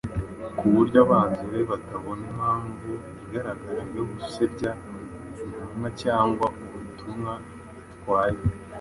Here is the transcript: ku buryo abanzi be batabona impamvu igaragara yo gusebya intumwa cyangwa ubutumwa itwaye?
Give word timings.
ku 0.57 0.63
buryo 0.73 0.97
abanzi 1.05 1.43
be 1.51 1.61
batabona 1.71 2.23
impamvu 2.31 2.89
igaragara 3.23 3.71
yo 3.97 4.03
gusebya 4.13 4.71
intumwa 5.47 5.87
cyangwa 6.01 6.45
ubutumwa 6.73 7.33
itwaye? 7.93 8.39